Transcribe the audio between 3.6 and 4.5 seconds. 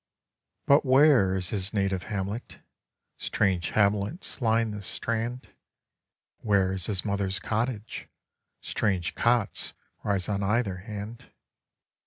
hamlets